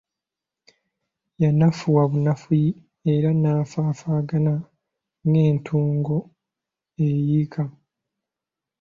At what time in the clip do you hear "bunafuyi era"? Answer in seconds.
2.11-3.29